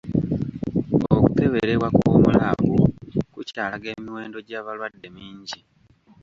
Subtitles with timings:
[1.15, 2.77] Okukeberebwa kw'omu laabu
[3.33, 5.59] kukyalaga emiwendo gy'abalwadde mingi.